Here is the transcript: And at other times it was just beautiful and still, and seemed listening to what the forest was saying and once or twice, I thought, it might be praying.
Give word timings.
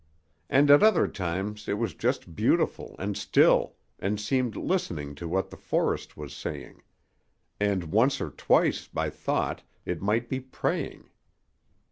And 0.49 0.71
at 0.71 0.81
other 0.81 1.07
times 1.07 1.67
it 1.67 1.75
was 1.77 1.93
just 1.93 2.35
beautiful 2.35 2.95
and 2.97 3.15
still, 3.15 3.75
and 3.99 4.19
seemed 4.19 4.55
listening 4.55 5.13
to 5.13 5.27
what 5.27 5.51
the 5.51 5.57
forest 5.57 6.17
was 6.17 6.33
saying 6.33 6.81
and 7.59 7.83
once 7.91 8.19
or 8.19 8.31
twice, 8.31 8.89
I 8.97 9.11
thought, 9.11 9.61
it 9.85 10.01
might 10.01 10.27
be 10.27 10.39
praying. 10.39 11.11